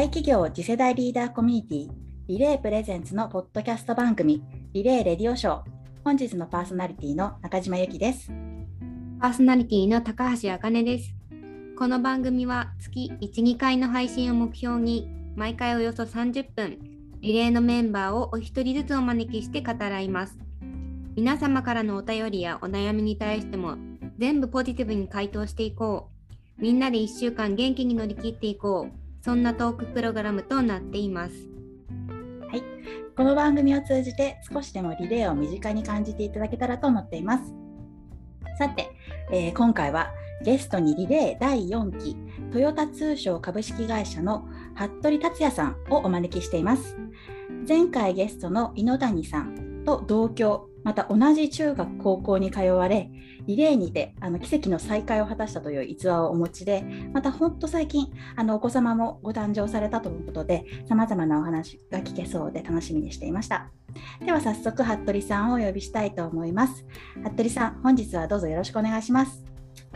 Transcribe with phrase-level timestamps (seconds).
[0.00, 1.88] 大企業次世代リーダーコミュニティ
[2.26, 4.42] リレープレゼンツのポッドキャスト番組
[4.72, 5.62] リレーレディオショー。
[6.02, 8.32] 本日のパーソナリティの中島由紀です。
[9.20, 11.14] パーソナリティの高橋茜です。
[11.78, 16.78] この番組は月1、2回の配信を目標に毎回およそ30分
[17.20, 20.38] リレーのメンバーをお一人ずつお招きして語らいます。
[21.14, 23.76] 皆様からのお便りやお悩みに対しても
[24.16, 26.08] 全部ポジティブに回答していこ
[26.58, 26.62] う。
[26.62, 29.09] みんなで1週間元気に乗り切っていこう。
[29.22, 31.34] そんなトークプログラムとなっています。
[32.50, 32.62] はい、
[33.14, 37.54] この番組を通じて少しでもリレーを身近に感じていただけたらと思っています。
[38.58, 38.90] さて、
[39.30, 40.10] えー、今回は
[40.42, 42.16] ゲストにリレー第4期
[42.50, 46.96] トヨタ通商株式会社の服部達也さんをお招きしています。
[47.68, 53.10] 前回ゲストの猪谷さんと同居また同じ中学高校に通われ
[53.46, 63.70] リレーにてあの奇跡の再会を果たしたという逸話をお持ちでまた本当最近あのお子様もご誕生されたということでさまざまなお話が聞けそうで楽しみにしていました。
[64.24, 66.84] では早速服部さんをお呼びしたいと思います。
[67.24, 69.44] 服部さん本日はどうぞよろしくお願いします。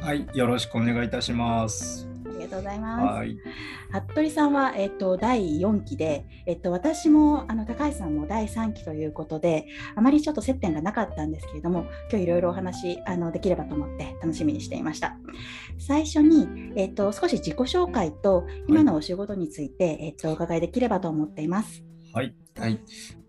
[0.00, 2.13] はいよろしくお願いいたします。
[2.38, 3.18] りがとうございます。
[3.18, 3.36] はい、
[4.08, 15.16] 服部さんは、えっと、第4期で、えっと、私もあの高橋さんも第3期ということであまりちょっと接点がなかったんですけれども今日いろいろお話あのできればと思って楽しみにしていました。
[15.78, 21.84] 最初に、えっと、少し自己紹介と今のお仕事について、はい、えっと、お伺いできればと思っています。
[22.12, 22.80] はい、はい、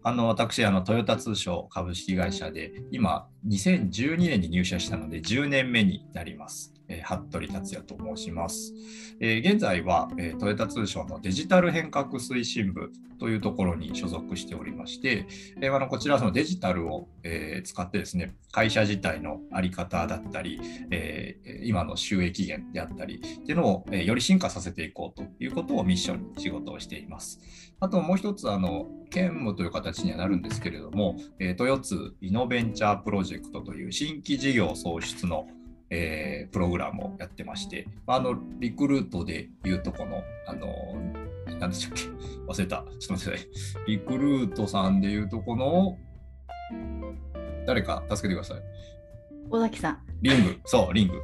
[0.03, 6.74] あの私あの、トヨタ通商株式会社で今、2012年に入社したので10年目になります。
[6.95, 8.73] えー、服部達也と申します。
[9.19, 15.27] えー、現在は、えー、トヨタ通商のデジタル変革推進部というところに所属しておりまして、
[15.61, 20.59] えー、あのこちらはそのデジタルを、え、使ってですね、会社自体の在り方だったり、
[20.91, 27.39] え、今の収益源であったりっていうのを、え、より進化させていこうということをミッションに仕事をしています。
[27.79, 35.47] あともう一つ、あの兼務という形にはなるんですけれども、えー、トヨツイノベンチャープロジェクトという新規事業創出の
[35.97, 40.67] えー、プログラムをやってまして、あのリクルートでいうとこの、あの
[41.59, 42.03] 何でしたっけ？
[42.51, 42.77] 忘れた。
[42.99, 43.87] ちょっと待ってください。
[43.87, 45.97] リクルートさんでいうとこの、
[47.65, 48.61] 誰か助けてください。
[49.49, 49.99] 尾崎さん。
[50.21, 51.21] リング、そう、リング。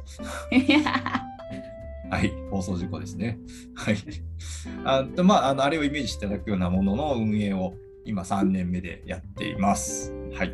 [2.10, 3.38] はい、放送事故ですね。
[3.74, 3.96] はい。
[4.84, 10.12] あとまあ、あのあれをイメージしていただくようなものの運営を今3年目でやっています。
[10.34, 10.48] はい。
[10.48, 10.52] あ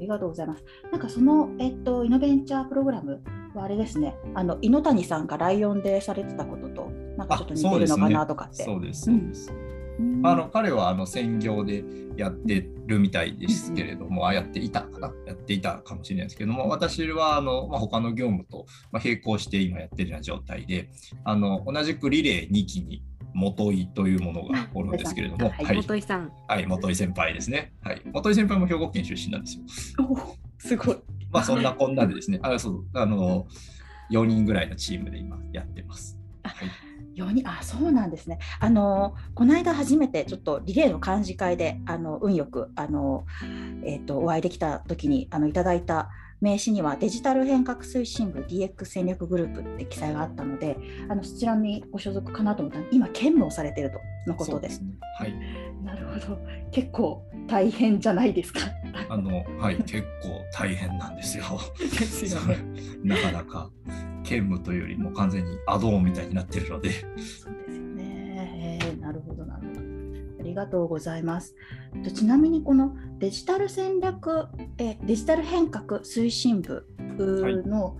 [0.00, 0.64] りがとうございます。
[0.90, 3.18] なんかその、えっと、イノベンチャープログラムは
[3.56, 8.64] あれですね、あの猪谷さんがライオンでされてたことと、なんかちょっと似てるのかなとかって。
[8.64, 9.52] そうです、そうです。
[10.22, 11.84] あの彼はあの専業で
[12.16, 20.90] やってるみたいですけれども、うん、あやっていたかなやっていたかもしれないですけども私はあの、まあ、他の業務と並行して今やってるような状態で
[21.24, 23.02] あの同じくリレー2期に
[23.34, 26.32] 元井というものがおるんですけれども、はい、元井さん。
[26.48, 27.72] はい、元井先輩ですね。
[27.80, 29.62] はい、元井先輩も兵庫県出身なんですよ。
[30.58, 30.96] すごい。
[31.30, 33.46] まあそんな こんなでですね、あそうあの
[34.10, 36.18] 4人ぐらいのチームで今やってます。
[36.42, 38.38] はい4人あそうなんですね。
[38.60, 43.26] あのこの間初めてちょっとリレーの幹事会であの運よくあの、
[43.84, 46.08] えーと、お会いできた時にあのいただいた
[46.40, 50.76] 名刺にはデジタル変革推進部 DX 戦略グループって記載があったので
[51.08, 54.82] あのそちらにご所属かなと思ったら今兼務をされているとのことです。
[55.18, 55.34] はい、
[55.84, 56.38] なるほど
[56.70, 58.60] 結構大変じゃないですか。
[59.08, 61.44] あのはい結構大変なんですよ。
[61.78, 62.58] ですよね。
[63.02, 63.70] なかなか
[64.24, 66.90] 兼務というよりも完全にアドオンみたいになってるので。
[66.90, 67.50] そうですよ
[67.82, 68.78] ね。
[68.82, 69.80] えー、なるほどなるほど。
[70.40, 71.54] ありがとうございます。
[72.14, 74.46] ちなみにこのデジタル戦略
[74.78, 76.86] えデジタル変革推進部
[77.66, 77.96] の、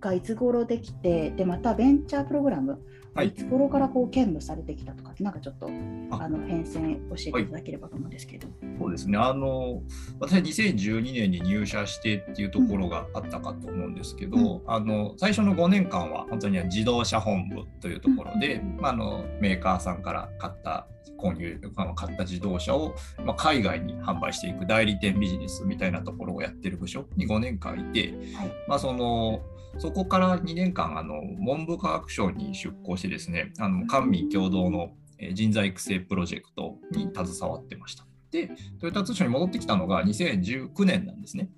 [0.00, 2.80] がいつ頃できてでまたベンチャープログラム
[3.14, 5.68] はい、いつ頃からこう兼務されてきたとかなんかちょっと
[6.10, 6.28] あ。
[6.28, 9.18] の変遷教えていただければと思うんですけど、はい、そうですね。
[9.18, 9.82] あの
[10.20, 20.86] 私は2012年に入社してっていうところがあったかと思うんですけど、うん、あの最初の5年間は本当に自動車本部というところで、うん、まあ、あのメーカーさんから買った
[21.18, 21.58] 購入
[21.96, 22.94] 買った自動車を、
[23.24, 29.40] まあ、海外に販売していく代理店ビジネスみたいなところをやってる部署に5年間いて、はい、まあ、その
[29.76, 34.92] そこから2年間あの文部科学省に出向してですねあの官民共同の
[35.34, 38.06] 人材育成プロジェクトに携わってました。
[38.30, 38.50] で
[38.80, 41.48] トヨタ通商に戻ってきたのが2019年なんですね。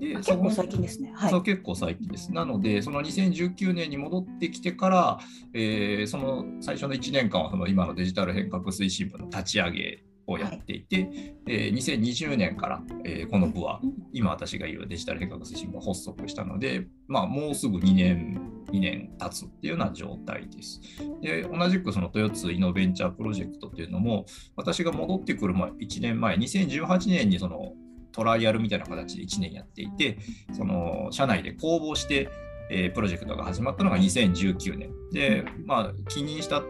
[0.00, 1.12] で結構最近ですね。
[1.14, 2.32] はい、そう結構最近です。
[2.32, 5.18] なので、その2019年に戻ってきてから、
[5.54, 13.80] えー、その最初の1年間はその今のデジタル変革推進部の立ち上げをやっていて、はい、えー、2020年から、えー、この部は、
[14.12, 18.40] 今私がいるデジタル変革推進部を発足したので、まあ、もうすぐ2年
[18.70, 20.80] 2年経つっていうような状態です。
[21.22, 24.26] で、同じくその豊津イノベンチャープロジェクトっていうのも、
[24.56, 27.72] 私が戻ってくる前1年前、2018年にその
[28.12, 30.18] トライアルみたいな形で1年やっていて、
[30.52, 32.28] その社内で公募して、
[32.70, 34.90] えープロジェクトが始まったのが2019年。
[35.12, 36.62] で、まあ、起任した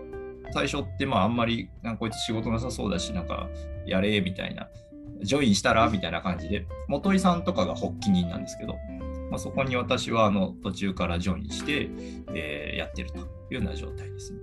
[0.53, 3.49] 最初って、まあ、あんまり、なんかこいつ仕事なさそうだし、なんか、
[3.87, 4.69] やれ、みたいな、
[5.23, 8.75] ジョインしたらみたいな感じで、元井さんとかが発起人なんですけど、
[9.31, 11.91] まあ、そこに私はあの途中からジョインして、
[12.35, 14.39] えーやってるというような状態ですね。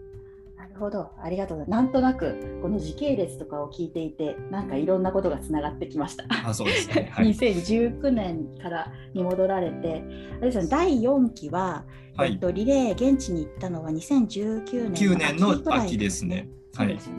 [0.76, 1.82] なるほど、ありがとうございます。
[1.84, 6.26] なんとなくこの時系列とかを聞いていて、なんかいろんなことがつながってきました。
[6.46, 7.10] あそうですね。
[7.16, 7.30] はい。
[7.30, 11.86] 2019年からに戻られて、あれですよね、第4期は、
[12.18, 16.50] はい、えっと、リレー現地に行ったのは2019年9年のぐらい秋ですね。
[16.76, 17.14] はいそう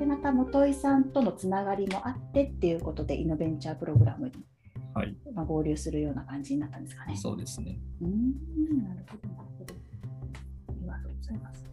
[0.00, 0.06] で。
[0.06, 4.32] また元井さんとのつながりもあってっていうことで、イノベンチャープログラムに、
[4.92, 5.16] はい。
[5.32, 7.14] まあ、合流するような感じになったんですかね。
[7.14, 7.78] そうですね。
[8.00, 9.74] うーん、なるほど、なるほど。
[10.68, 11.71] ありがとうございます。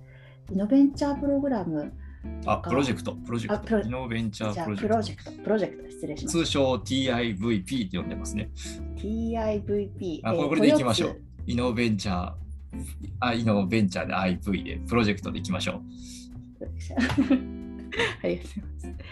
[0.51, 1.93] イノベンチャープログラム、
[2.45, 3.61] あ、プロジェクト、プロジェクト。
[3.61, 6.37] あプロイノベンチャープロジェクプロジェクト、プロジェクト、失礼しまト。
[6.37, 6.45] す。
[6.45, 8.49] 通称 TIVP って呼んでますね。
[8.97, 10.19] TIVP。
[10.23, 11.21] あこれこれでいきましょう。
[11.47, 12.33] イノベンチャー、
[13.19, 16.65] あ、イノベンチャーで IV で、プロジェクトでいきましょう。
[18.23, 19.05] ありがとうございます。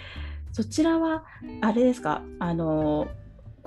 [0.51, 1.23] そちらは、
[1.61, 3.07] あれですか、あの、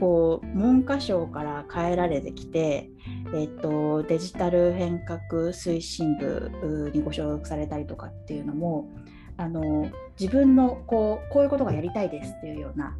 [0.00, 2.90] こう文科省から変えられてきて、
[3.34, 5.20] えっと、デジタル変革
[5.50, 8.88] 推進部にご所属されたりとかっていうのも
[9.36, 9.88] あの
[10.18, 12.96] 自分のこうこういうことがやりたいですっていうような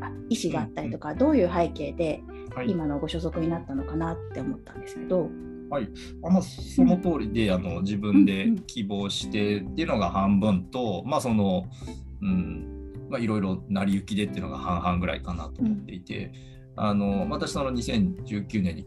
[0.00, 2.22] あ意思があったりとか、どういう背景で
[2.54, 2.70] はい。
[2.70, 5.30] 今のご所属になったのかなって思ったんですけど、
[5.70, 8.58] あまあ、その通りで、あの自分でうんうん。
[8.62, 11.64] 希望してっていうのが半分と、まあその、
[12.22, 12.79] うん
[13.10, 16.32] まあ、いろいろ成り行きでっていうのが半々ぐらいかなと思っていて、
[16.76, 18.86] あの私その2019年に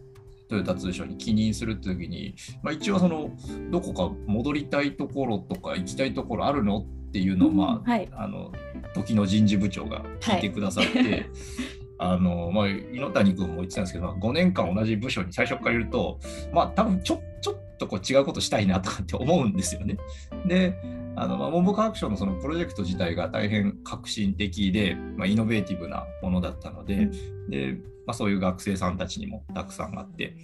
[0.49, 3.31] トヨタ通商に起任するって時に、まあ、一応その
[3.71, 8.51] どこか戻りたいところとか行きたいところあるのっていうのを、まあ、はい、あの
[8.93, 10.41] 時の人事部長が聞い。
[10.41, 11.25] てくださって、
[11.97, 16.19] あのまあ、猪谷君も言ってたんですけど、まあ、5年間同じ部署に最初からいると、
[16.51, 19.97] まあ、多分ちょちょっとこう違うことしたいなとかって思うんですよね。
[20.45, 20.75] で、
[21.15, 27.09] あのまあ、文部科学省のそのプロジェクト自体が大変革新的で、まあ、イノベーティブなものだったので、
[27.49, 30.35] でまあ、そういう学生さんたちにもたくさんあって、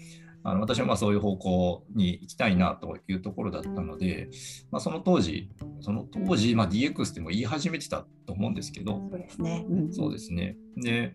[0.43, 4.29] あの私はまあそういう方向に行きたいなというところだったので、
[4.71, 5.49] まあ、その当時、
[5.81, 9.65] その当時、まあ、DX っても言い始めてたと思うんですけど、そうですね。
[9.69, 10.55] うんそうですね。
[10.77, 11.13] で、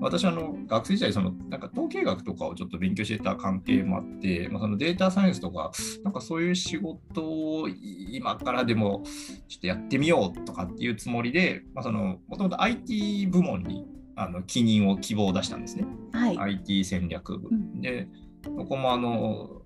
[0.00, 5.72] 私あの学生時代そのなんか統計学とかをちょっと勉強してた関係もあって、まあ、そのデータサイエンスとか、
[6.04, 9.02] なんかそういう仕事を今からでも
[9.48, 13.86] ちょっとやってみようとかっていうつもりで、まあ、そのもともと IT 部門に
[14.16, 15.86] あの起任を希望を出したんですね。
[16.12, 17.48] はい、IT 戦略部。
[17.48, 18.08] うんで、
[18.56, 19.62] ここもあの、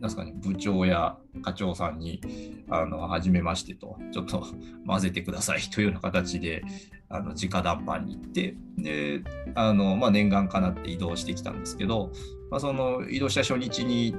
[0.00, 2.20] なんすかね、部長や課長さんに、
[2.70, 4.46] あの、はじめましてと、ちょっと
[4.86, 6.62] 混ぜてください というような形で、
[7.08, 9.22] あの、直談判に行って、で、
[9.54, 12.12] あの、まあ、念願かなって移動してきたんですけど、
[12.50, 14.14] まあ、その移動した初日に、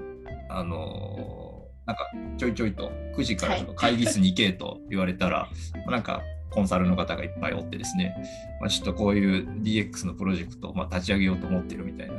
[0.50, 8.15] あの、なんかちょいちょいと9時からちょっと会議室に行けと言われたら、まあなんかコンサルの方がいっぱいおってですね、
[8.59, 12.16] まあ、ちょっとこういう DX のプロジェクトをまあ立ち上げようと思ってるみたいな、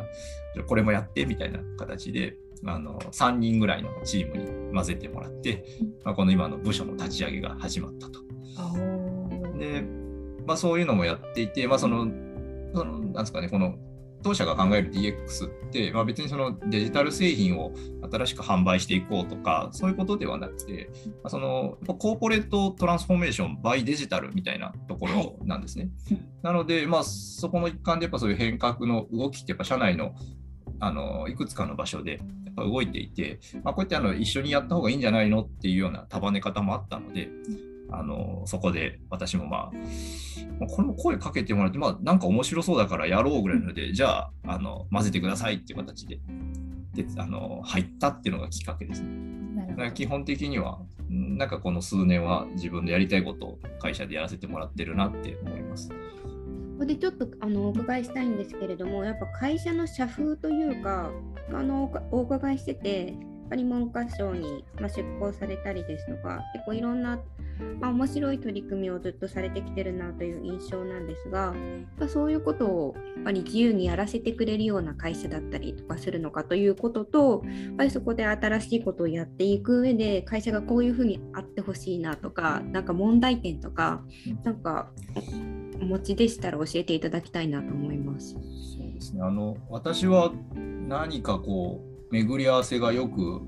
[0.55, 5.65] じゃあこれもやってみたいな形で、あの3人ぐらいのチームに混ぜてもらって、
[6.05, 8.21] まあ、この今の部署の立ち上げが始まったと。
[9.59, 9.85] で、
[10.47, 12.07] まあ、そういうのもやっていて、まあ、その、
[12.75, 13.77] そのなんですかね、この
[14.23, 17.73] 当社が考える DX って、まあ、別にそのデジタル製品を
[18.11, 25.91] 新しく販売していこうとか、そういうことではなくて、まあ、そのコーポレートトランスフォーメーション by デジタルみたいなところなんですね。
[26.11, 30.15] うんなので、まあ、そこの一環でやっぱそういう変革の動きって、やっぱ社内の
[30.81, 37.31] あのいくつかの場所でやっぱ動いていて、まあ、こうやってあの一緒にやった方がいいんじゃないのっていうような束ね方もあったので、
[37.93, 39.71] あのそこで私もまあ、
[40.59, 46.21] まあこれも声かけてもらって、まあ、なんか面白そうだからやろうぐらいので、じゃああの混ぜてくださいっていう形で
[46.95, 49.67] であの入ったっていうのがきっかけですね。
[49.71, 50.81] だから基本的には、
[51.11, 55.89] んなんかこの数年は自分でやりたいことを会社でやらせてもらってるなって思います。
[55.89, 55.97] こ
[56.81, 61.11] こでちょっとあのお伺いしたいんですけれども、やっぱ会社の社風というか、
[61.53, 63.17] あのおお伺いしてて、やっ
[63.51, 67.19] ぱり文科省に、まあ、出向されたりですとか、結構いろんな、
[67.81, 71.55] まあ、面白い取り組みをずっとされてきてるなという印象なんですが、やっ
[71.99, 84.03] ぱそういうことをやっぱり自由にやらせてくれるような会社だったりとかするのかということと、やっぱりそこで新しいことをやっていく上で、会社がこういうふうにあってほしいなとか、なんか問題点とか、
[84.45, 84.91] なんか
[85.81, 88.33] お持ちでしたら教えていただきたいなと思います。
[88.33, 93.41] そうですねあの私は何かこう巡り合わせがよく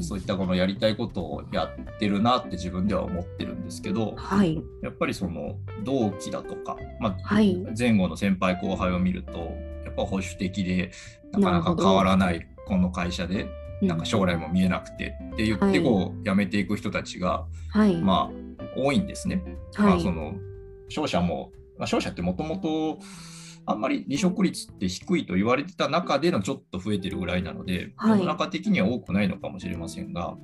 [0.00, 4.62] そういったこのやりたいことをやってるなって自分では思ってるんですけどはい。
[4.82, 9.38] やっぱりその同期だとか、まあはい前後の先輩後輩を見ると
[9.84, 10.90] やっぱ保守的で
[11.32, 13.46] なかなか変わらないこの会社で
[13.82, 17.96] なんか将来も見えなくてって言ってこう辞めていく人たちがはい。
[17.96, 19.42] まあ多いんですね。
[19.76, 19.98] まはい。
[19.98, 20.34] あその
[20.88, 22.98] 商社も、まあ、商社ってもともと
[23.70, 30.36] あんまり離職率って低いと言われてた中でのちょっと増えてるぐらいなので、はい世の中的には多くないのかもしれませんが、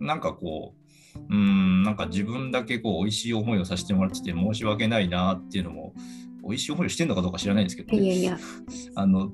[0.00, 0.74] なんかこ
[1.14, 5.92] う、うーん、なんか自分だけこう美味しい思いをさせてもらってて申し訳ないなっていうのも、
[6.42, 8.38] 美味しい思いをしてるのかどうか知らないんですけど、いやいや。
[8.96, 9.30] あの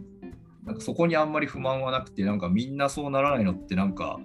[0.65, 4.19] なんかそこにあんまり不満はなくて、なんかみんなそうならないのって、なんか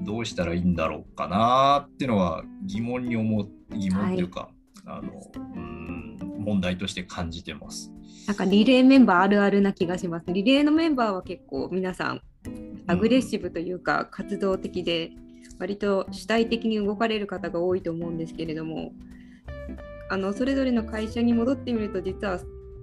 [0.00, 4.48] どうしたらいいんだろうかなっていうのは疑問に思う、疑問っていうか、
[4.86, 5.94] あのうーん
[6.38, 7.93] 問題として感じてます。
[8.26, 10.26] なんかリレーメンバーあるあるな気がします。
[10.28, 12.20] リレーのメンバーは結構皆さん
[12.86, 15.10] アグレッシブというか活動的で
[15.58, 18.92] 割と主体的に動かれる方が多いと思うんですけれども
[20.10, 22.40] あのそれぞれの会社に戻ってみると実は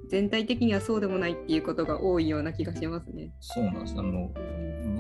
[0.10, 3.32] 全体的にはそうでもないっていうことが多いような気がしますね。
[3.40, 3.96] そうなんです。
[3.98, 4.30] あの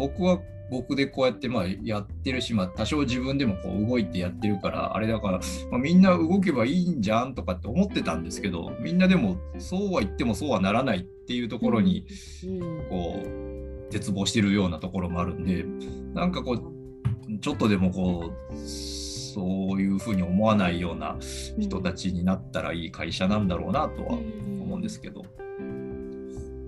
[0.01, 0.39] 僕は
[0.71, 5.39] 僕でこうやってまあやってるし、まあ、多少自分でもこう動いてやってるからあれだから、
[5.69, 12.07] まあ、みんな動けばいいんじゃんとかって思ってたんですけどみんなでもそうは言ってもそうはならないっていうところに
[12.45, 12.87] うん。
[12.89, 15.65] こう絶望してるようなところもあるんで
[16.13, 21.17] なんかこうちょっとでもこうそういうふうに思わないような
[21.59, 25.23] 人たちになったらいい会社なんだろうなとは思うんですけど、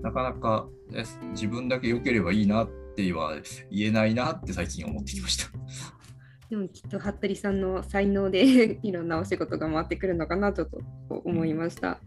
[0.02, 3.34] なかなかえ自分だけ良ければいいなっては
[3.70, 5.50] 言えないなって最近思ってきました。
[6.50, 12.00] でもきっと服部さんの才能で いろんなお仕事が回ってくるのかなとちょっと思いました。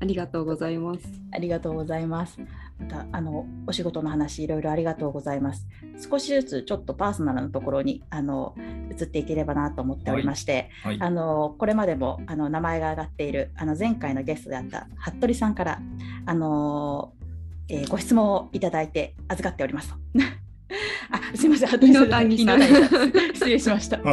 [0.00, 1.00] ありがとうございます。
[1.32, 2.38] ありがとうございます。
[2.78, 5.66] またあのお仕事の話いろいろありがとうございます。
[6.08, 8.54] 少しずつちょっとパーソナルなところにあの
[8.90, 15.82] 移っていければなと思っておりまして、はい、あのこれまでもあの名前が挙がっているあの前回のゲストであった服部さんから
[16.26, 17.12] あの、
[17.70, 19.96] えーご質問をいただいて預かっておりますと。
[21.10, 23.98] あすいません、服部猪谷さん猪谷さん失礼しました。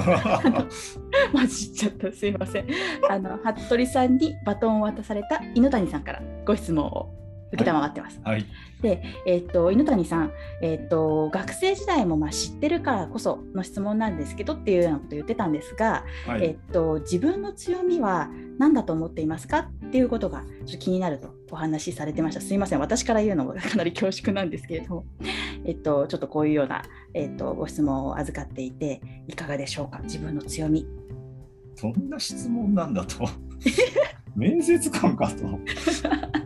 [1.33, 2.67] 混じっちゃった、すいません。
[3.09, 7.09] あの服部さんにバトンを渡された猪谷さんからご質問を
[7.49, 8.19] 受けたまわってます。
[8.23, 8.45] はい、
[8.81, 22.41] で、えっと猪谷さん、えっと学生時代もまあ知ってるからこその質問なんですけどっていうようなことを言ってたんですが、はい、えっと自分の強みは何だと思っていますかっていうことがちょっと気になるとお話しされてました。
[22.41, 25.05] すいません、私から言うのもかなり恐縮なんですけれども、
[25.65, 26.83] えっとちょっとこういうような
[27.13, 29.99] えっとご質問を預かっていていかがでしょうか？
[30.03, 30.87] 自分の強み。
[31.75, 33.27] そんな質問なんだと。
[34.35, 35.59] 面接官かと。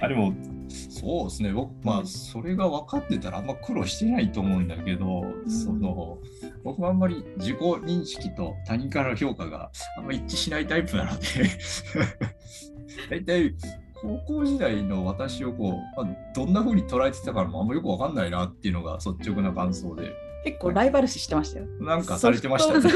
[0.00, 0.32] あでも
[0.68, 1.52] そうですね。
[1.52, 5.50] 僕まあそれが分かってたらあんま苦労してないと思うんだけど、ん。
[5.50, 6.18] その
[6.62, 11.26] 僕はあんまり自己認識と他人からの評価があんま一致しないタイプなので。
[13.10, 13.54] 大体
[14.00, 20.12] 高校時代の私をこう、まあ、どんな風に捉えてたかもあんまよく分かんないなっていうのが率直な感想で。
[20.44, 21.66] 結構ライバル視してましたよ。
[21.80, 22.90] なんかされてましたね。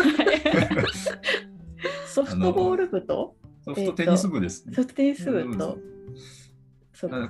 [2.07, 3.03] ソフトボール部。
[3.07, 3.35] と？
[3.65, 4.75] ソフトテニス部ですね。
[4.75, 5.79] ソフトテニス部と、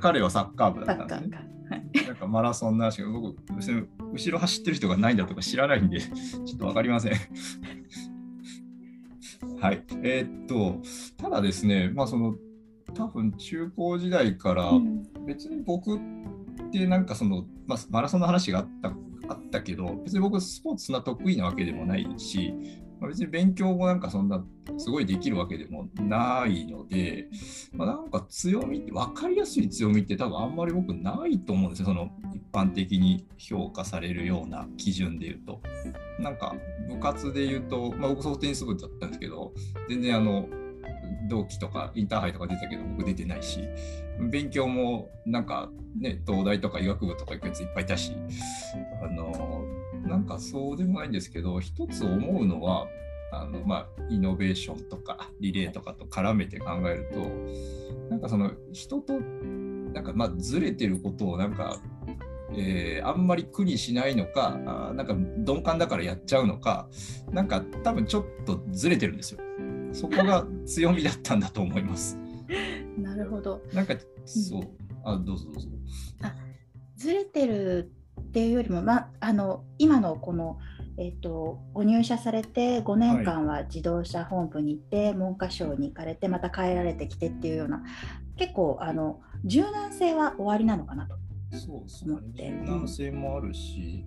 [0.01, 1.37] 彼はサッカー部だったんで、ね。
[1.37, 1.53] はい
[2.07, 7.13] なんかマラソンの話が僕、別に後ろ走ってる人がないんだとか知らないんで、 ちょっとわかりません。
[9.59, 9.83] はい。
[10.03, 10.83] えーっと、
[11.17, 12.37] ただですね、まあその、
[12.95, 16.01] 多分中高時代から、うん別に僕っ
[16.73, 18.93] てなんかその、まあ、マラソンの話があった
[19.29, 22.53] あったけど、別に僕スポーツそんな得意なわけでもないし、
[23.03, 24.45] まあ、別に勉強もなんかそんな
[24.79, 27.27] すごいできるわけでもないので、
[27.73, 35.61] まあ、なんか強みって分かりやすい強みって多分あんまり僕ないと思うんですよその一般的に評価されるような基準で言うと。
[36.21, 36.55] なんか
[36.89, 39.53] 部活で言うと、まあ、僕ソフトテニス部だったんですけど
[39.89, 40.47] 全然あの
[41.29, 43.67] 同期とかインターハイとか出たけど僕出てないし
[44.31, 48.13] 勉強もなんかね東大とか医学部とか行くやついっぱいいたし
[49.03, 49.33] あの
[50.07, 52.87] なんかそうでもないんですけど一つ思うのは
[53.33, 61.81] あの、まあ、イノベーションとかリレーとかと絡めて考えるとなんかその人となんかまあずれてることをなんか
[62.55, 66.89] えーあんまり苦にしないのかあーなんか鈍感だからやっちゃうのか
[67.31, 69.41] なんか多分ちょっとずれてるんですよ。
[69.93, 72.19] そこが強みだったんだと思います。
[72.99, 73.63] なるほど。
[73.73, 73.95] なんか
[74.25, 74.63] そう、
[75.05, 75.69] あどうぞどうぞ。
[76.97, 77.93] ずれてる
[78.33, 80.59] っていうよりも、ま、あの今のこの、
[80.97, 87.83] えっとご入社されて5年間は自動車本部に行って、文科省に行かれてまた帰られてきてっていうような
[88.39, 91.17] 結構あの柔軟性は終わりなのかなと。
[91.59, 92.49] そうですね思って。
[92.49, 94.07] 柔軟性もあるし、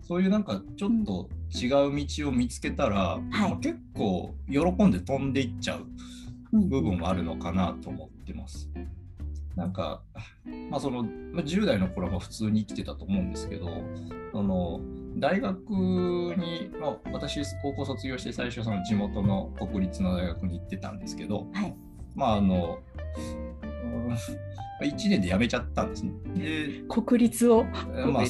[0.00, 5.86] そういうなんかちょっと違う道を見つけたら、はいまあ結構喜んで飛んでいっちゃう
[6.54, 8.70] うん部分もあるのかなと思ってます。
[9.56, 10.02] なんか、
[10.70, 13.68] まあ、そのまあ10代の頃は普通に生きてたと思うんですけど、
[14.32, 14.80] その
[15.18, 21.74] 大学に、まあ、私、高校卒業して最初、その地元の国立の大学に行ってたんですけど、はい。
[22.14, 22.78] まあ、あの、
[24.82, 26.12] 1年で辞めちゃったんですね。
[26.34, 27.64] で、国立を？
[27.64, 28.24] まあ。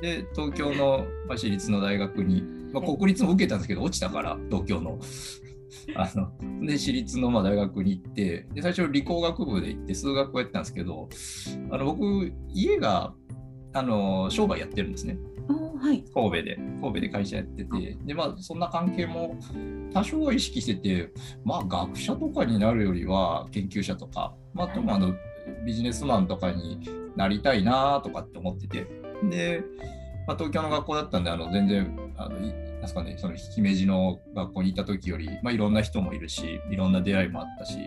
[0.00, 4.98] で東京のまあ私立の大学に、まあ、はい国立も受けたんですけど落ちたから東京の。
[5.96, 11.08] あので私立のまあ大学に行ってで最初理工学部で行って数学をやってたんですけど
[11.70, 13.14] あの僕家が
[13.72, 15.18] あの商売やってるんですね。
[15.48, 16.02] おはい。
[16.14, 19.36] 神戸で神戸で会社やっててでまあそんな関係も
[19.92, 21.12] 多少は意識してて
[21.44, 25.14] まあ学者とかになるよりは研究者とか、まあ、あともあの
[25.66, 26.80] ビジネスマンとかに
[27.16, 28.86] なりたいなとかって思ってて。
[29.30, 29.62] で、
[30.26, 32.38] まあ、東京の学校だったんであの全然あの
[32.84, 37.78] いなんすかねその姫路の学校に行った時より、まあ、いろんな人もいるしいろんな出会いもあったし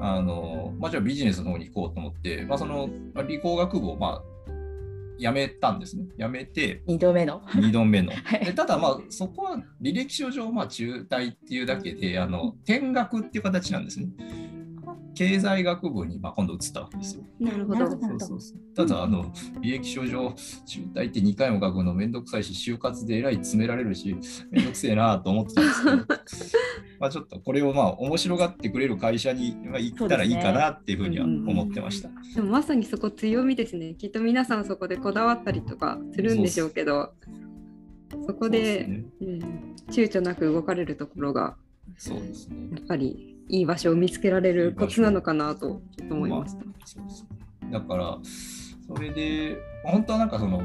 [0.00, 4.50] あの、まあ、じゃあビジネスの方に行こうと思って、まあ、そのまあ理工学部をまあ
[5.18, 7.40] 辞めたんですね辞めて二度目の。
[7.48, 8.12] 2度目の。
[8.24, 14.06] はいでただまあそこは履歴書上まあ中退っていうだけであの転学っていう形なんですね。
[15.14, 17.22] 経済学部にまあ今度移ったわけですよ。
[17.40, 18.18] なるほどなるほ。
[18.20, 19.24] そうそうそうただあの
[19.60, 20.34] 履歴書上
[20.66, 24.16] 中退って2回も書くのめんどくさいし就活でえらい詰められるし
[24.50, 25.96] めんどくせえなと思ってたんですけど
[27.00, 32.10] まあちょっとこれをまあ面白がってくれる会社にまあ行ったらいいかなっていうふうには思ってました。
[32.34, 33.94] でもまさにそこ強みですね。
[33.94, 37.12] きっと皆さんそこでこだわったりとかするんでしょうけど、
[38.26, 39.38] そこでそうですねうん、
[39.88, 41.56] 躊躇なく動かれるところが
[41.96, 42.56] そうですね。
[42.72, 46.62] やっぱりいい場所を見つけられるコツなのかなと思いました。
[46.84, 47.28] そうですね
[47.70, 48.18] だから、
[48.86, 50.62] それで、本当はなんかその、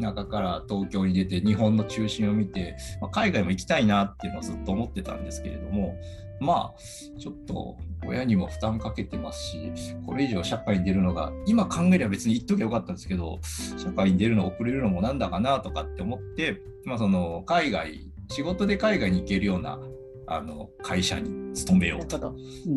[0.00, 5.96] 田舎から東京に出て日本の中心を見て、まあ、海外も行きたいなっていうのはずっと思ってたんですけれども、
[6.40, 9.72] まあ、ちょっと親にも負担かけてますし、
[10.04, 13.38] これ以上社会に出るのが、今考えれば別に言っときゃよかったんですけど、
[13.78, 19.78] 社会に出るの遅れるのもなんだかなとかって思って、まあ、その海外、仕事で海外に行けるような
[20.26, 22.34] あの会社に勤めようと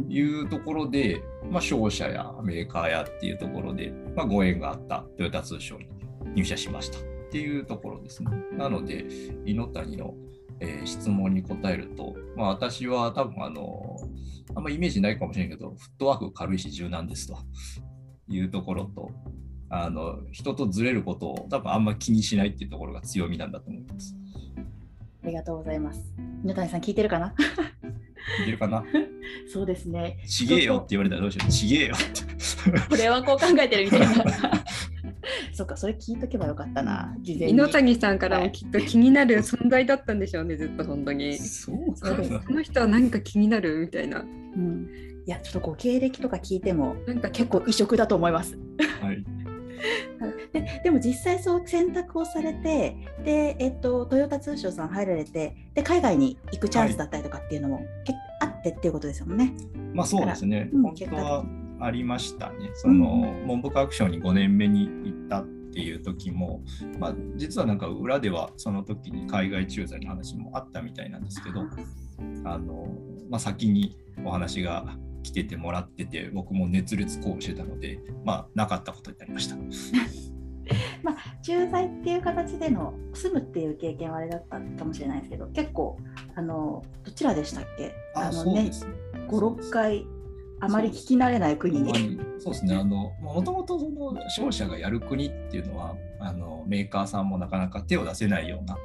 [0.09, 5.87] いうところで、まあ、商社やメーカーやっていうところで、まあ、ご縁があったトヨタ通商に
[6.35, 8.29] 入社しましたっていうところですね。
[8.53, 9.05] なので、
[9.45, 10.13] 猪谷の、
[10.59, 13.97] えー質問に答えると、まあ、私は多分あの、
[14.55, 17.37] あんまイメージないかもしれんけど、フットワーク軽いし柔軟ですと
[18.29, 19.11] いうところと、
[19.69, 24.15] あの人とずれることを多分あんま気にしないっていうところが強みなんだと思います。
[25.27, 25.99] ありがとうございます。
[26.41, 27.33] 犬谷さん聞いてるかな？
[28.41, 28.85] いけるかな？
[29.51, 30.23] そうですね。
[30.25, 31.51] ちげえよって言われたらどうしよう。
[31.51, 32.79] ちげえよって。
[32.89, 34.07] これはこう考えてるみたいな。
[35.51, 37.53] そっか、それ聞いとけばよかったな、事前に。
[37.55, 41.37] 猪谷さんからもきっと気になる存在だったんでしょうね、ずっと本当に。
[41.37, 44.21] そうそうですこの人は何か気になるみたいな。
[44.21, 44.87] うん、
[45.25, 48.57] いや、ちょっとこう経歴とか聞いてもなんか結構異色だと思います。
[49.01, 49.25] はい。
[50.53, 59.53] ででも実際そう選択をされてで、えっと、トヨタ通商さん入られてで海外に行くチャンスだったりとかっていうのも、けあってっていうことですよね。
[59.93, 60.69] まあそうですね。
[60.73, 61.45] うん本当は
[61.79, 62.71] ありましたね。
[62.73, 66.61] その、文部科学省に5年目に行ったっていう時も、
[66.99, 71.61] まあ実はなんか裏ではその時に海外駐在の話もあったみたいなんですけど、
[72.45, 72.87] あの、
[73.29, 79.57] まあ先にお話が来ててもらってて、僕も熱烈抗議してたので、まあなかったことになりました。
[81.01, 85.97] まあ、駐在っていう形での住むっていう経験はあれだったかもしれないですけど結構
[86.35, 87.93] あのどちらでしたっけ？
[88.15, 88.71] のねね。
[89.29, 90.05] 56回
[90.59, 92.19] あまり聞き慣れない国に。
[92.39, 98.77] そうですね、あのもともとその商社がやる国っていうのはあの、メーカーさんもなかなか手を出せないような、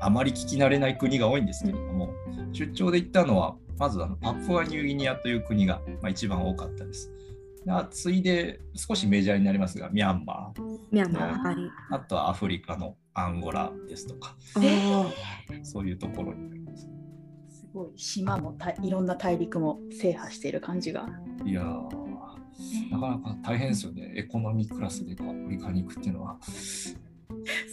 [0.00, 2.10] あまり聞き慣れない国が多いんですけれども、
[2.54, 7.10] 出張で行ったのは、まずあのパプアニューギニアという国が、まあ、一番多かったです。
[7.90, 11.32] 次いで少しメジャーになりますが、ミャンマー、ミャンマー。
[11.32, 11.56] はい。
[11.90, 14.36] あとはアフリカのアンゴラですとか、
[15.62, 16.88] そういうところになります。
[17.48, 21.08] すごい島もたいろんな大陸も制覇している感じが。
[21.44, 26.38] いやー、なかなか大変ですよね、エコノミークラスでアフリカに行くっていうのは。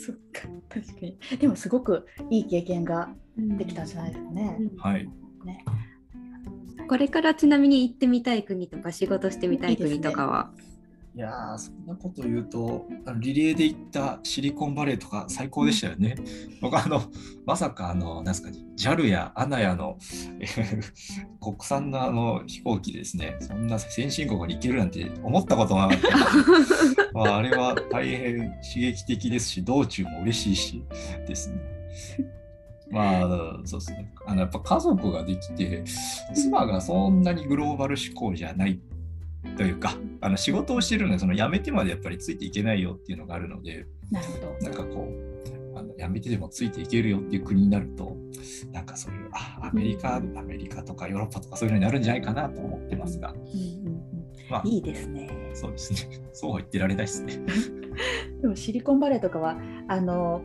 [0.05, 1.17] そっか確かに。
[1.39, 4.57] でもすごくいい経験ができたんじゃないですかね。
[4.77, 5.09] はい。
[5.45, 5.65] ね
[6.87, 10.51] これからちなみに行ってみたい国とか仕事してみたい国とかは？
[11.13, 12.87] いやー、そんなこと言うと、
[13.19, 16.15] リレーで行ったシリコンバレーとか最高でしたよね。
[16.61, 17.01] 僕あの、
[17.45, 19.97] まさか、あの、なんですか、JAL や ANA の
[20.39, 20.81] えー
[21.41, 26.09] 国産のあの飛行機ですね、そんな先進国に行けるなんて思ったことなかった
[27.13, 30.83] まあ、あれは大変刺激的ですし、道中も嬉しいし
[31.27, 31.57] ですね。
[32.89, 34.13] まあ、そうですね。
[34.25, 35.83] あのやっぱ家族ができて、
[36.33, 38.79] 妻がそんなにグローバル志向じゃない
[39.57, 44.57] というか、あの仕事をしてるので、その辞めてまでやっぱりついていけないよっていうのがあるので、なるほど。
[44.61, 48.15] なんかこう、あの辞めてでもついていけるよっていう国になると、
[48.71, 53.49] なんかそういう、あアメリカ、アメリカとかヨーロッパとかそういうのになるんじゃないかなと思ってますが、うんうんう
[53.97, 54.01] ん
[54.49, 55.29] まあ、いいですね。
[55.53, 56.21] そうですね。
[56.33, 57.39] そうは言ってられないですね。
[58.41, 60.41] でもシリコンバレーとかはあの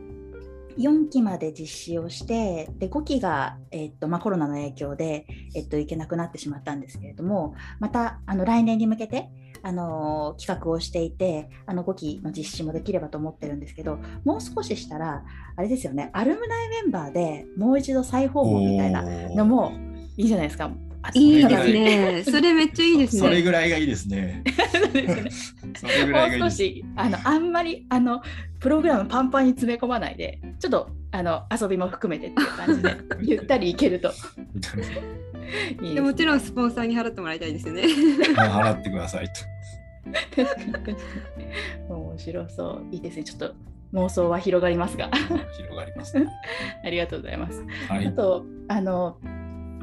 [0.77, 9.29] 4期まで実施をしてで5期が、えっとまあ、コロナの影響で、えっと、行けなくなってしまったんですけれどもまたあの来年に向けて
[9.63, 15.23] あの企画をしていてあの5期の実施もできればと思ってるんですけどもう少ししたら
[15.55, 19.03] あれですよねアルムナイメンバーでもう一度再訪問みたいな
[19.35, 19.73] のも
[20.15, 20.71] いいじゃないですか。
[21.03, 22.23] あいいですね。
[22.25, 23.21] それめっちゃいいですね。
[23.21, 24.43] それぐらいがいいですね。
[24.71, 26.57] そうですねそれぐらいがいいもうです。
[26.57, 28.21] 少しあのあんまりあの
[28.59, 34.11] プログラムパンパンに詰め込まないでちょっとあの遊びも含めてっていう感じで ゆったりいけると
[35.81, 37.83] いい でもちろんんスポンサーに払ってもらいたいですよね。
[38.35, 39.33] 払ってくださいと。
[40.35, 40.97] 確かに確かに
[41.89, 43.53] 面白そういいですねちょっと
[43.93, 45.09] 妄想は広がりますが
[45.57, 46.27] 広がります、ね。
[46.83, 48.07] ありがとうございますはい。
[48.07, 49.17] あとあの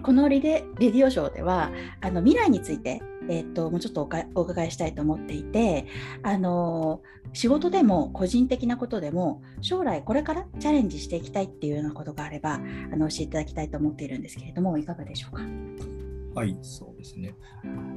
[0.04, 5.86] このリレレディオショーではあの未来について、えっともうちょっとお伺いしたいと思っていて
[6.22, 7.00] あの
[7.32, 12.58] 仕事でも個人的なことでも将来これからチャレンジしていきたいっていうようなことがあればあ
[12.96, 15.42] の教えていただきたいと思っているんですけれどもいかがでしょうか？
[16.34, 17.36] はい、そうですね。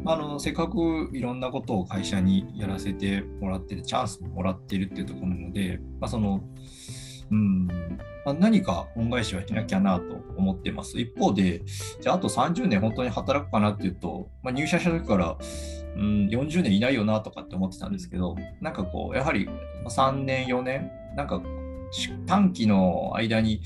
[0.05, 6.43] あのせっかくいろんなことを会社にやらせてもらってて、チャンスももらってるっていうところなので、まあ、その、
[7.31, 7.67] うん、
[8.25, 10.99] ま、何か恩返しはしなきゃなと思ってます。
[10.99, 11.61] 一方で、
[12.01, 15.37] じゃああと30年本当に働くかなっていうと、まあ、入社した時から、
[15.95, 19.47] うん、40年いないよなとかって思ってたんですけど、なんかこう、やはり
[19.87, 21.41] 3年、4年、なんか
[22.25, 23.61] 短期の間に、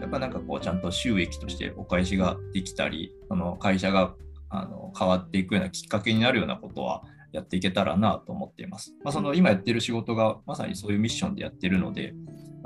[0.00, 4.14] やっぱなんかこう、ちゃんと収益としてお返しができたり、その会社が
[4.48, 7.02] あの変わっていくようなきっかけになるようなことは
[7.32, 8.94] やっていけたらなと思っています。
[9.04, 12.14] まあ、その今やってる仕事がまさにそういうミッションでやってるので、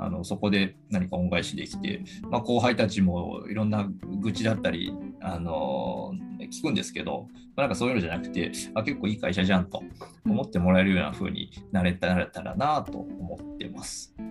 [0.01, 3.87] あのそこで何か恩返しできて、まあ、後輩たちもいろんな
[4.19, 6.13] 愚痴だったり、あの
[6.51, 9.83] 聞くんですけど、まあなんかそういうのじゃなくて、あ結構いい会社じゃんと
[10.25, 14.15] 思ってもらえるような風になれたらなと思ってます。
[14.17, 14.21] あ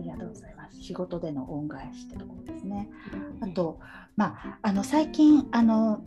[0.00, 0.80] りがとうございます。
[0.80, 2.88] 仕事での恩返しってところですね。
[3.40, 3.80] あと、
[4.14, 6.04] まあ、あの最近あの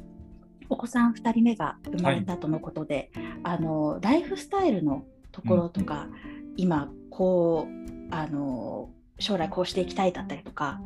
[0.69, 3.11] お子さん2人目が生まれたとのことで、
[3.43, 5.03] あのライフスタイルの
[5.33, 6.07] ところとか、
[6.55, 10.81] 今こうあの将来こうしていきたいだったりとか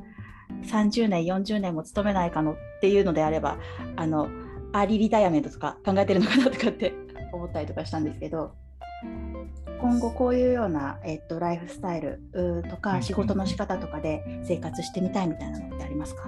[0.63, 3.58] 30年40年も勤めないかのっていうのであれば
[3.96, 4.30] あの
[4.72, 6.94] early retirement とか考えてるのかなとかって
[7.34, 8.54] 思ったりとかしたんですけど
[9.82, 12.63] 今後こういうような、えっと、ライフスタイルとうん。
[12.82, 16.28] か仕事の仕方とかで生活してみたいみたいなのってありますか、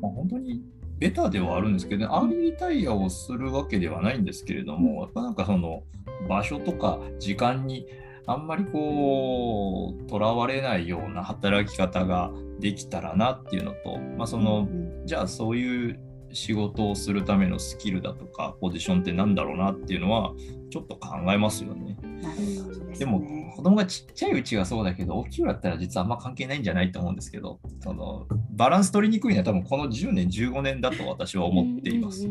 [0.00, 0.62] まあ、本当に
[0.98, 5.82] ベタではあるんですけど、アーリーリタイアをするわけではないんですけれども、やっぱなんかその
[6.28, 7.86] 場所とか時間に
[8.26, 16.00] あんまりこう、とらわれないような働き方ができたらなっていうのと、まあ、その、うんじゃあそういう
[16.32, 20.32] 仕事をするためのスキルだとか、ポジションってなんだろうなっていうのは、
[20.70, 21.96] ちょっと考えますよね。
[22.22, 32.26] ですでもね子供がちっちゃいうちはそうだけど大きくなったら実はあんま関係ないんじゃないと思うんですけどそのバランス取りにくいのは多分この10年15年だと私は思っています。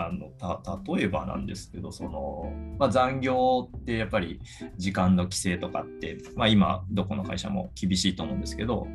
[0.00, 4.40] あのた例えばなんですけどその、まあ、残業ってやっぱり
[4.76, 8.86] 時間の規制とかって、まあ、今どこの会社も厳しいと思うんですけど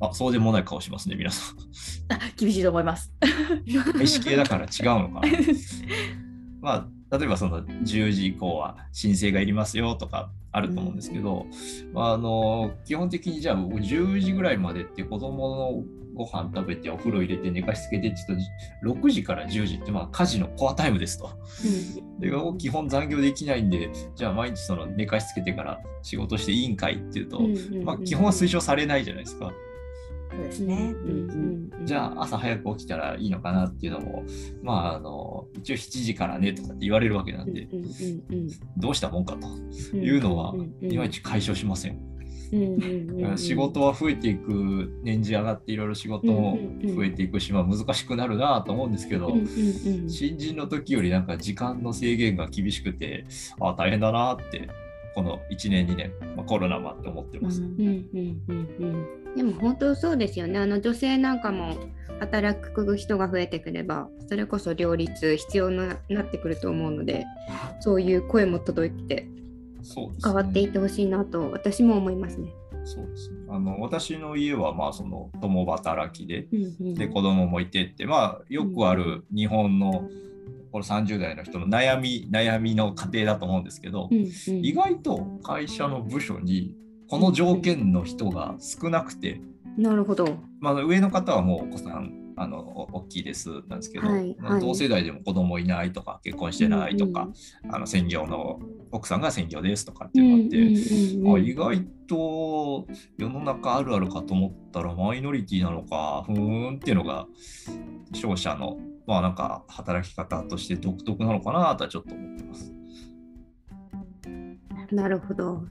[0.00, 1.56] あそうでもない顔しますね皆さん。
[2.12, 3.10] あ厳しいと思います。
[3.66, 5.28] 外資系だから違うのかな。
[6.60, 11.46] まあ、例えばその10時以降は申請がいりますよとかあると思うんですけど、
[11.92, 15.84] まあ、あの基本的にじゃあ10時ぐらいまでって子供の
[16.18, 21.30] ご飯食べてお風呂入れて寝かしつけてって言うと6時から10時ってまあ家事のコアタイムですと。
[22.18, 27.40] で基本残業できないんでじゃあ毎日その寝かしつけてから仕事していいんかいっていうと、
[27.84, 29.52] まあ、基本は推奨されないじゃないですか。
[30.30, 30.94] そうですね。
[31.84, 34.24] じゃあ朝早く起きたらいいのかなっていうのも、
[34.62, 37.68] まあ、あの一応7時からねとかって言われるわけなんで、
[38.76, 42.17] どうしたもんかというのは、いまいち解消しません。
[43.36, 46.58] 仕事は増えていく年次上がっていろいろ仕事も
[46.94, 50.10] 増えていくし、まあ、難しくなるなと思うんですけど、うんうんうん。
[50.10, 53.26] 新人の時よりなんか時間の制限が厳しくて
[53.60, 54.68] あ大変だなって
[55.14, 57.60] この1年2年、まあ、コロナもあって思ってます。
[57.60, 60.58] うんうんうんうんでも本当そうですよね。
[60.58, 61.76] あの女性なんかも
[62.18, 65.76] 働く人が増えてくれば、それこそ両立必要に
[66.08, 67.24] なってくると思うので、
[67.80, 69.28] そういう声も届いて
[69.88, 70.32] そうですね。
[70.32, 72.52] 変わっていってほしいなと私も思いますね。
[72.84, 73.38] そうですね。
[73.48, 76.94] あの私の家はまあその共働きでうんうん。
[76.94, 80.08] で子供もいてってまあよくある日本の
[80.70, 84.26] これ30代の人の悩み悩みの家庭だと思うんですけど、うんうん。
[84.64, 86.74] 意外と会社の部署に
[87.08, 89.40] この条件の人が少なくて、
[89.78, 90.36] なるほど。
[90.60, 94.60] まあ、上の方はもうお子さんあのお大きいですなんですけど、はいまあはい。
[94.60, 97.28] 同世代でも子供いないとか結婚してないとか、
[97.70, 101.36] あの専業の奥さんが専業ですとかっていうのがあって、うんうんうん。
[101.36, 107.26] あ意外と世の中あるあるかと思ったらマイノリティなのかふーんっていうのが
[108.12, 112.77] 商社のまあなんか働き方として独特なのかなとはちょっと思ってます。
[114.90, 115.64] なるほど。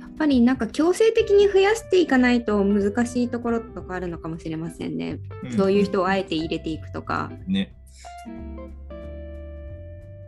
[0.00, 5.20] やっぱりなんか強制的に増やしていかないと難しいところとかあるのかもしれませんね。
[5.56, 7.30] そういう人をあえて入れていくとか。
[7.46, 7.74] ね。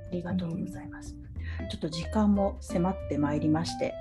[0.08, 1.16] ありがとうございます。
[1.70, 3.94] ちょっと時間も迫ってまいりまして、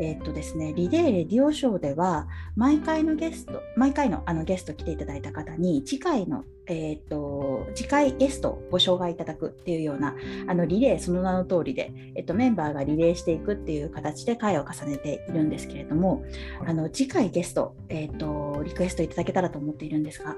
[0.00, 10.14] えーっとですね、リレーレディオショーでは、毎回のゲスト、毎回のあのゲスト来ていただいた方に、次回の、えーっと、次回ゲストをご紹介いただくっていうような、
[10.46, 16.24] あのリレーその名の通りで、えっと、メンバーがリレーしていくっていう形で会を重ねているんですけれども、
[16.64, 20.36] あの次回ゲスト、えっと、リクエストいただけたらと思っているんですが、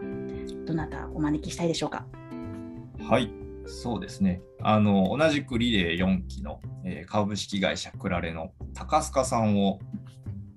[0.66, 2.06] どなたお招きしたいでしょうか？
[2.98, 3.41] はい。
[3.66, 4.42] そうですね。
[4.62, 9.78] あの同じくリレー4期の、えー株式会社クラレの高須賀さんを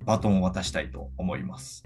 [0.05, 1.83] バトンを渡したいと思います。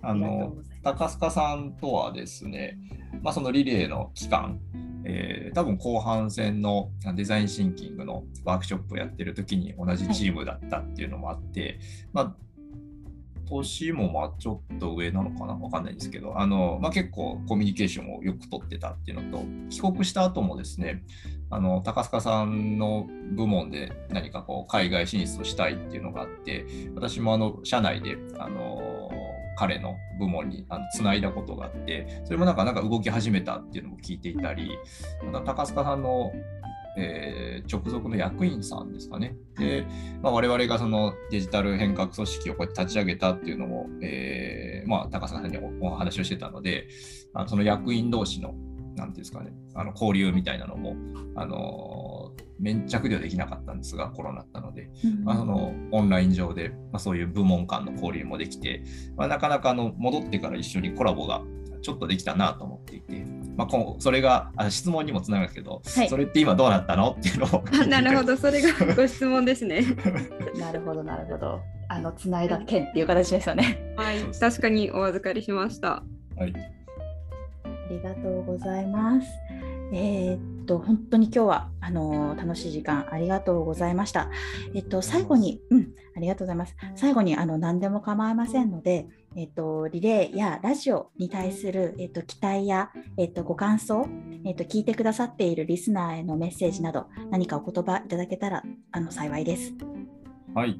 [0.00, 2.78] あの高須賀さんとはですね、
[3.22, 4.60] まあ、そのリレーの期間、
[5.04, 11.80] えー多分後半戦のデザインシンキングのワークショップをやってる時に同じチームだったっていうのもあって、
[12.12, 12.47] まあ
[13.48, 15.54] 年もまあちょっと上なのかな？
[15.54, 21.02] わかんないですけど、あのまあ、結構コミュニケーションをよく取ってたっていうのと、帰国した後もですね、
[21.50, 29.10] あの高須賀さんの部門で何かこう海外進出をしたいっていうのがあって、私もあの社内であの
[29.56, 34.70] 彼の部門にあのつないだことがあって、それもなんかなんか動き始めたっていうのも聞いていたり、
[35.32, 36.32] また高須賀さんの、
[36.96, 39.36] えー直属の役員さんですかね。
[39.58, 39.86] で、
[40.22, 46.88] まあ、我々がそのデジタル変革組織をこうやって立ち上げたっていうのも、えーまあ、高須賀さんにおお話をしてたので、
[47.34, 50.96] あのその役員同士の、なんていうんですかね、あの交流みたいなのも、
[51.34, 54.90] あのー粘着ではできなかったんですが、コロナだったので、
[55.22, 58.82] まあ、そのオンライン上で、まあ、そういう部門間の交流もできて、
[59.16, 61.42] まあ、なかなかあの戻ってから一緒にコラボが
[61.82, 63.24] ちょっとできたなと思っていて、
[63.58, 67.16] まあ、こうそれがあ質問にもつながるけど、はいそれって今どうなったの？
[67.18, 69.82] っていうのを あなるほど、それがご質問ですね。
[70.56, 71.60] なるほど、なるほど。
[71.88, 73.94] あの、つないだ件っていう形ですよね。
[73.96, 76.04] はい、確かにお預かりしました。
[76.36, 79.26] はい、ありがとうございます。
[79.92, 84.30] えーっと、本当に今日は、あの楽しい時間ありがとうございました。
[84.74, 86.76] えっと、最後に、うん、ありがとうございます。
[86.94, 94.06] 最後に、あの、何でも構いませんので、えっと、リレーやラジオに対する、えっと、期待や、えっと、ご感想、
[94.44, 99.72] えっと、聞いてくださっているリスナーへのメッセージなど、何かお言葉いただけたら、あの、幸いです。
[100.54, 100.78] はい。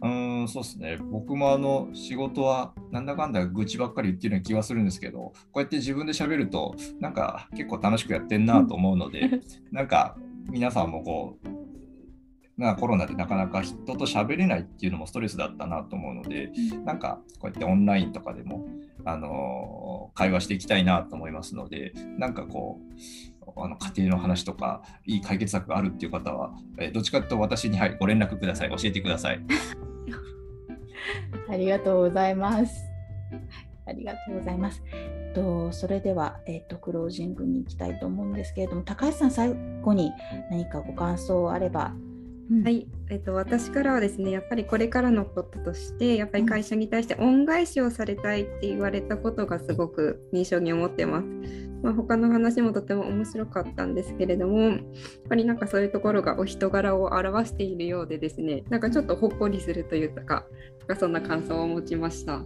[0.00, 0.98] うーん、そうですね。
[1.10, 9.40] 僕もあの仕事はなんだかんだ愚痴ばっかり言ってるような気がするんですけど、こうやって自分で喋ると、なんか結構楽しくやってんなと思うので、
[9.72, 10.16] なんか
[10.50, 11.48] 皆さんもこう、
[12.56, 16.50] まあ、コロナでなかなか人と喋れないっていうのもストレスだったなと思うので、
[16.84, 18.66] なんかこうやってオンラインとかでも、
[19.04, 22.80] あのー会話していきたいなと思いますので、なんかこ
[23.46, 28.70] う、あの家庭の話とか、いい解決策があるっていう方は、えーどっちかというと私に、はい、ご連絡ください。
[28.70, 29.40] 教えてください。
[31.48, 32.84] ありがとうございます。
[33.86, 34.82] ありがとうございます。
[35.34, 40.12] とそれでは、えっと、クロージングに行きたいと思うんですけれども、高橋さん、最後に
[40.50, 41.94] 何かご感想あれば。
[42.50, 51.67] うんは、い、えっと、私からはですね、やっぱりこれからのこととして、やっぱり会社に対して恩返しをされたいって言われたことがすごく印象に思ってます。
[51.82, 54.78] まあ、他の話もとても面白かったんですけれども、やっ
[55.28, 60.46] ぱりなんかそういうところがお人柄を表しているようでですね、なんかちょっとほっこりするというか、
[60.80, 62.42] なんかそんな感想を持ちました。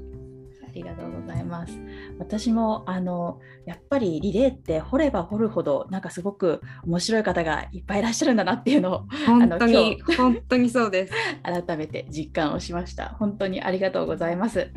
[0.72, 1.78] ありがとうございます。
[2.18, 11.12] 私もあのやっぱりリレーって掘れば掘るほどなんかすごく面白い方がいっぱいいらっしゃるんだなっていうのを本当に本当にそうです。
[11.44, 13.11] 改めて実感をしました。
[13.18, 14.70] 本当にありがとうございます。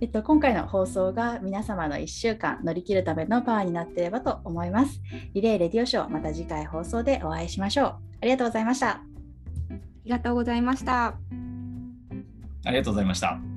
[0.00, 5.00] えっと今回の放送が皆様の1週間乗り切るためのパワーになっていればと思います。
[5.34, 7.86] リレーレディオショーまた次回放送でお会いしましょう。
[7.86, 8.88] ありがとうございました。
[8.88, 9.02] あ
[10.04, 11.14] りがとうございました。
[12.64, 13.49] ありがとうございました。